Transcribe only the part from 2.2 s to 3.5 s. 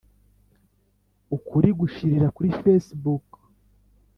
kuri facebook